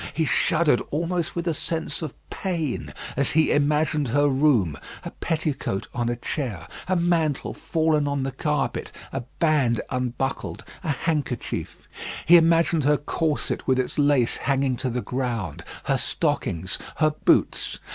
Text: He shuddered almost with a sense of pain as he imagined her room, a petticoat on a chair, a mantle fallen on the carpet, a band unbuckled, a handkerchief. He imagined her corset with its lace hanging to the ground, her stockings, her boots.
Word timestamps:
He 0.15 0.25
shuddered 0.25 0.81
almost 0.89 1.35
with 1.35 1.47
a 1.47 1.53
sense 1.53 2.01
of 2.01 2.15
pain 2.31 2.91
as 3.15 3.29
he 3.29 3.51
imagined 3.51 4.07
her 4.07 4.27
room, 4.27 4.75
a 5.03 5.11
petticoat 5.11 5.87
on 5.93 6.09
a 6.09 6.15
chair, 6.15 6.67
a 6.87 6.95
mantle 6.95 7.53
fallen 7.53 8.07
on 8.07 8.23
the 8.23 8.31
carpet, 8.31 8.91
a 9.13 9.21
band 9.37 9.79
unbuckled, 9.91 10.63
a 10.83 10.89
handkerchief. 10.89 11.87
He 12.25 12.35
imagined 12.35 12.83
her 12.83 12.97
corset 12.97 13.67
with 13.67 13.77
its 13.77 13.99
lace 13.99 14.37
hanging 14.37 14.75
to 14.77 14.89
the 14.89 15.01
ground, 15.03 15.63
her 15.83 15.99
stockings, 15.99 16.79
her 16.95 17.11
boots. 17.11 17.77